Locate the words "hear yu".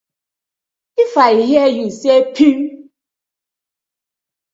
1.45-1.85